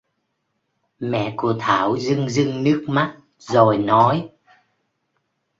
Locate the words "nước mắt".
2.63-3.17